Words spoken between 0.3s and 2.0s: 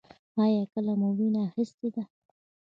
ایا کله مو وینه اخیستې